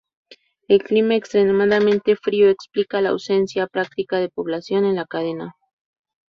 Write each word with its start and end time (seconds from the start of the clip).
El 0.67 0.81
clima 0.81 1.13
extremadamente 1.13 2.15
frío 2.15 2.49
explica 2.49 3.01
la 3.01 3.09
ausencia 3.09 3.67
práctica 3.67 4.17
de 4.17 4.29
población 4.29 4.83
en 4.85 4.95
la 4.95 5.05
cadena. 5.05 5.53